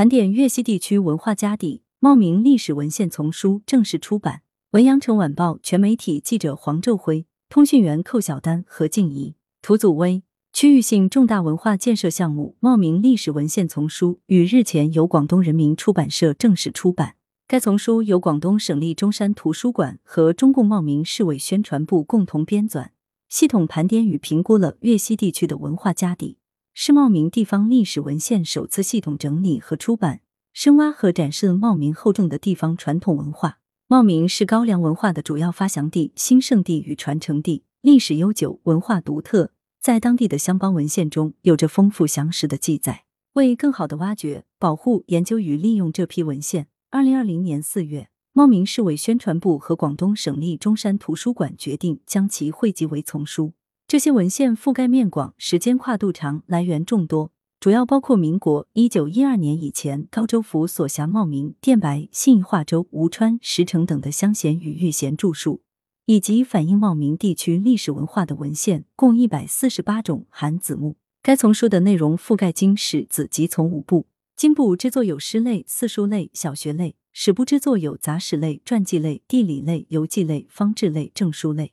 [0.00, 4.40] 盘点粤西地区文化家底，茂名历史文献丛书正式出版。
[4.70, 10.22] 文阳城晚报全媒体记者黄昼辉，通讯员寇小丹、何静怡，图祖威。
[10.54, 17.16] 区域性重大文化建设项目茂名历史文献丛书于日前由广东人民出版社正式出版。
[17.46, 22.88] 该丛书由广东省立中山图书馆和中共茂名市委宣传部共同编纂，
[23.28, 26.38] 系统盘点与评估了粤西地区的文化家底，
[26.82, 30.22] 是茂名地方历史文献首次系统整理和出版，
[30.54, 33.58] 深挖和展示了茂名厚重的地方传统文化。
[33.86, 39.52] 茂名是高粱文化的主要发祥地、兴盛地与传承地，历史悠久，文化独特。
[39.78, 43.04] 在当地的乡邦文献中有着丰富详实的记载。
[43.34, 53.52] 为更好的挖掘、保护、研究与利用这批文献，二零二零年四月，茂名市委宣传部和广东省立中山图书馆决定将其汇集为丛书。
[53.90, 65.62] 这些文献覆盖面广、时间跨度长、来源众多，主要包括民国一九一二年以前高州府所辖茂名、电白、信义化州、吴川、石城等的乡贤与御贤著述。
[66.06, 70.94] 以及反映茂名地区历史文化的文献共一百四十八种，含子目。
[71.20, 81.72] 该丛书的内容覆盖经史子集从五部，经部之作有诗类、四书类、小学类；史部之作有杂史类、传记类、地理类、游记类、方志类、证书类；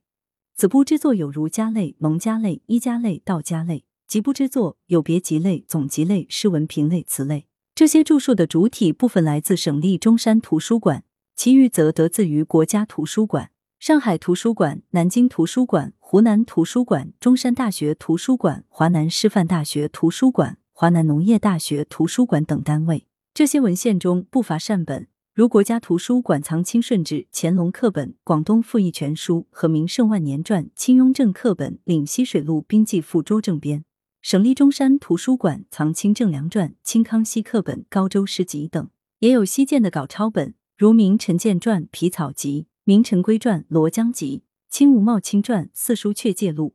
[0.58, 7.46] 子部之作有儒家类、蒙家类、医家类、道家类；集部之作有别集类、总集类、诗文评类、词类。
[7.76, 11.04] 这些著述的主体部分来自省立中山图书馆，
[11.36, 13.52] 其余则得自于国家图书馆。
[13.78, 23.06] 上海图书馆、南京图书馆、湖南图书馆、中山大学图书馆、华南师范大学图书馆、华南农业大学图书馆等单位。
[23.32, 33.84] 这些文献中不乏善本，如国家图书馆藏清顺治、乾隆课本、广东赋役全书和名胜万年传、清雍正课本、岭西水路兵记附拙正编；
[34.20, 42.64] 省立中山图书馆藏清正良传、清康熙课本、高州诗集等，也有西建的稿抄本，如明陈建传、皮草集。
[42.84, 44.38] 《明陈规传》《罗江集》
[44.76, 46.70] 《清吴茂清传》《四书阙介录》《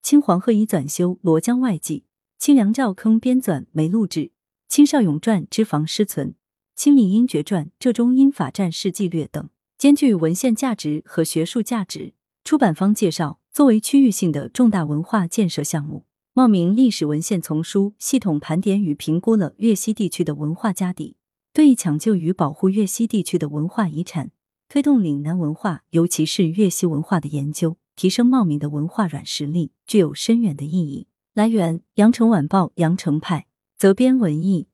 [0.00, 1.98] 清黄鹤仪纂修罗江外记》
[2.38, 4.20] 《清梁赵坑编纂梅录志》
[4.68, 6.28] 《清邵永传之房师存》
[6.76, 9.48] 《清理英绝传浙中英法战事纪略》等，
[9.78, 12.12] 兼具文献价值和学术价值。
[12.44, 16.04] 出版方介绍，作为区域性的重大文化建设项目，
[16.34, 21.16] 茂名历史文献丛书系统盘点与评估了粤西地区的文化家底，
[21.54, 24.30] 对抢救与保护粤西地区的文化遗产。
[24.68, 31.06] 推动岭南文化，尤其是粤西文化的研究，提升茂名的文化软实力，具有深远的意义。
[31.32, 33.46] 来源：羊城晚报羊城派，
[33.78, 34.68] 责编：文艺。